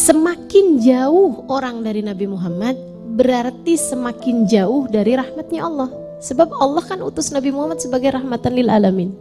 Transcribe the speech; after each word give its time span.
Semakin 0.00 0.80
jauh 0.80 1.44
orang 1.52 1.84
dari 1.84 2.00
Nabi 2.00 2.24
Muhammad, 2.24 2.72
berarti 3.20 3.76
semakin 3.76 4.48
jauh 4.48 4.88
dari 4.88 5.12
rahmatnya 5.12 5.60
Allah. 5.68 5.92
Sebab 6.24 6.56
Allah 6.56 6.80
kan 6.88 7.04
utus 7.04 7.28
Nabi 7.28 7.52
Muhammad 7.52 7.84
sebagai 7.84 8.16
rahmatan 8.16 8.56
lil 8.56 8.72
alamin. 8.72 9.12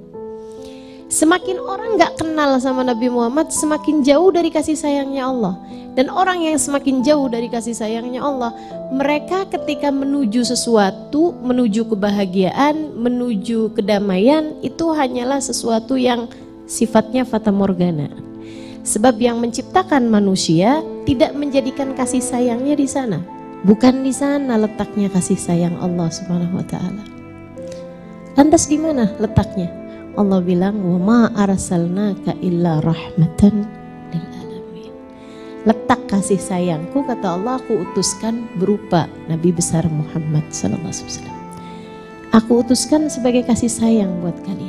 Semakin 1.11 1.59
orang 1.59 1.99
gak 1.99 2.23
kenal 2.23 2.55
sama 2.63 2.87
Nabi 2.87 3.11
Muhammad, 3.11 3.51
semakin 3.51 4.07
jauh 4.07 4.31
dari 4.31 4.47
kasih 4.47 4.79
sayangnya 4.79 5.27
Allah. 5.27 5.59
Dan 5.99 6.07
orang 6.07 6.47
yang 6.47 6.55
semakin 6.55 7.03
jauh 7.03 7.27
dari 7.27 7.51
kasih 7.51 7.75
sayangnya 7.75 8.23
Allah, 8.23 8.55
mereka 8.87 9.51
ketika 9.51 9.91
menuju 9.91 10.47
sesuatu, 10.47 11.35
menuju 11.43 11.91
kebahagiaan, 11.91 12.95
menuju 12.95 13.75
kedamaian, 13.75 14.55
itu 14.63 14.95
hanyalah 14.95 15.43
sesuatu 15.43 15.99
yang 15.99 16.31
sifatnya 16.71 17.27
fata 17.27 17.51
morgana. 17.51 18.28
Sebab 18.89 19.21
yang 19.21 19.37
menciptakan 19.37 20.09
manusia 20.09 20.81
tidak 21.05 21.37
menjadikan 21.37 21.93
kasih 21.93 22.25
sayangnya 22.25 22.73
di 22.73 22.89
sana. 22.89 23.21
Bukan 23.61 24.01
di 24.01 24.09
sana 24.09 24.57
letaknya 24.57 25.13
kasih 25.13 25.37
sayang 25.37 25.77
Allah 25.77 26.09
Subhanahu 26.09 26.57
wa 26.57 26.65
taala. 26.65 27.05
Lantas 28.33 28.65
di 28.65 28.81
mana 28.81 29.13
letaknya? 29.21 29.69
Allah 30.17 30.41
bilang 30.41 30.81
wa 30.81 30.97
ma 30.97 31.19
arsalnaka 31.37 32.33
illa 32.41 32.81
rahmatan 32.81 33.67
lil 34.09 34.25
alamin. 34.41 34.93
Letak 35.69 36.09
kasih 36.09 36.41
sayangku 36.41 37.05
kata 37.05 37.37
Allah 37.37 37.61
aku 37.61 37.85
utuskan 37.85 38.49
berupa 38.57 39.05
Nabi 39.29 39.53
besar 39.53 39.85
Muhammad 39.85 40.49
sallallahu 40.49 40.89
alaihi 40.89 41.05
wasallam. 41.05 41.37
Aku 42.29 42.61
utuskan 42.61 43.09
sebagai 43.09 43.41
kasih 43.45 43.69
sayang 43.69 44.21
buat 44.21 44.37
kalian. 44.45 44.68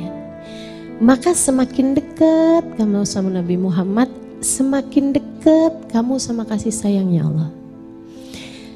Maka 1.01 1.33
semakin 1.33 1.97
dekat 1.97 2.77
kamu 2.77 3.01
sama 3.09 3.33
Nabi 3.33 3.57
Muhammad, 3.57 4.05
semakin 4.37 5.17
dekat 5.17 5.89
kamu 5.89 6.21
sama 6.21 6.45
kasih 6.45 6.69
sayangnya 6.69 7.25
Allah. 7.25 7.49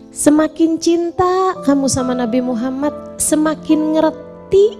Semakin 0.09 0.81
cinta 0.81 1.53
kamu 1.61 1.85
sama 1.85 2.17
Nabi 2.17 2.41
Muhammad, 2.41 3.21
semakin 3.21 3.93
ngerti 3.93 4.73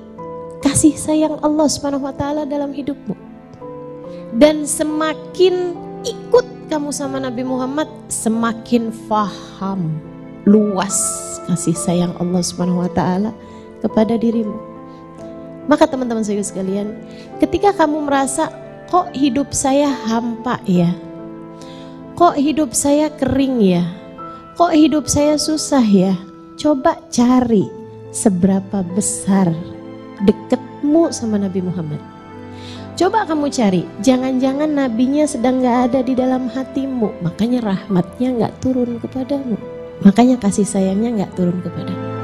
kasih 0.66 0.98
sayang 0.98 1.38
Allah 1.46 1.70
Subhanahu 1.70 2.10
wa 2.10 2.18
taala 2.18 2.50
dalam 2.50 2.74
hidupmu. 2.74 3.14
Dan 4.34 4.66
semakin 4.66 5.78
ikut 6.02 6.74
kamu 6.74 6.90
sama 6.90 7.22
Nabi 7.22 7.46
Muhammad, 7.46 7.86
semakin 8.10 8.90
faham 9.06 10.02
luas 10.50 10.98
kasih 11.46 11.78
sayang 11.78 12.18
Allah 12.18 12.42
Subhanahu 12.42 12.82
wa 12.82 12.90
taala 12.90 13.30
kepada 13.86 14.18
dirimu. 14.18 14.75
Maka 15.66 15.90
teman-teman 15.90 16.22
saya 16.22 16.46
sekalian, 16.46 16.94
ketika 17.42 17.74
kamu 17.74 18.06
merasa 18.06 18.54
kok 18.90 19.10
hidup 19.18 19.50
saya 19.50 19.90
hampa 19.90 20.62
ya? 20.70 20.94
Kok 22.16 22.38
hidup 22.38 22.72
saya 22.72 23.10
kering 23.12 23.60
ya? 23.60 23.84
Kok 24.56 24.72
hidup 24.72 25.10
saya 25.10 25.36
susah 25.36 25.84
ya? 25.84 26.14
Coba 26.56 26.96
cari 27.12 27.68
seberapa 28.16 28.86
besar 28.96 29.52
deketmu 30.24 31.12
sama 31.12 31.36
Nabi 31.36 31.60
Muhammad. 31.60 32.00
Coba 32.96 33.28
kamu 33.28 33.52
cari, 33.52 33.84
jangan-jangan 34.00 34.72
nabinya 34.72 35.28
sedang 35.28 35.60
gak 35.60 35.92
ada 35.92 36.00
di 36.00 36.16
dalam 36.16 36.48
hatimu, 36.48 37.12
makanya 37.20 37.60
rahmatnya 37.76 38.48
gak 38.48 38.64
turun 38.64 39.04
kepadamu, 39.04 39.60
makanya 40.00 40.40
kasih 40.40 40.64
sayangnya 40.64 41.28
gak 41.28 41.36
turun 41.36 41.60
kepadamu. 41.60 42.15